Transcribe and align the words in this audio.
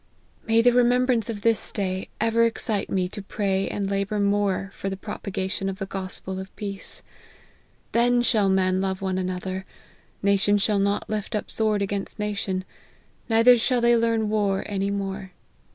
May 0.47 0.63
the 0.63 0.73
remembrance 0.73 1.29
of 1.29 1.41
this 1.43 1.71
clay 1.71 2.09
ever 2.19 2.43
excite 2.43 2.89
me 2.89 3.07
to 3.09 3.21
pray 3.21 3.67
and 3.67 3.87
labour 3.87 4.19
more 4.19 4.71
for 4.73 4.89
the 4.89 4.97
propa 4.97 5.31
gation 5.31 5.69
of 5.69 5.77
the 5.77 5.85
gospel 5.85 6.39
of 6.39 6.55
peace. 6.55 7.03
Then 7.91 8.23
shall 8.23 8.49
men 8.49 8.81
love 8.81 9.03
one 9.03 9.19
another: 9.19 9.63
nation 10.23 10.57
shall 10.57 10.79
not 10.79 11.07
lift 11.07 11.35
up 11.35 11.51
sword 11.51 11.83
against 11.83 12.17
nation, 12.17 12.65
neither 13.29 13.59
shall 13.59 13.79
they 13.79 13.95
learn 13.95 14.27
war 14.29 14.63
any 14.65 14.89
more. 14.89 15.33